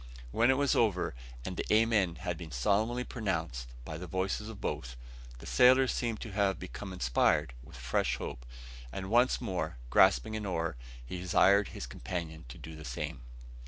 [0.31, 1.13] When it was over,
[1.45, 4.95] and the "Amen" had been solemnly pronounced by the voices of both,
[5.37, 8.43] the sailor seemed to have become inspired with a fresh hope;
[8.91, 10.75] and, once more grasping an oar,
[11.05, 13.21] he desired his companion to do the same.